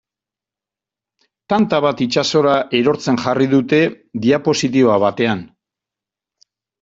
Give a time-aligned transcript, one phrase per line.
[1.51, 3.81] Tanta bat itsasora erortzen jarri dute
[4.23, 5.45] diapositiba batean.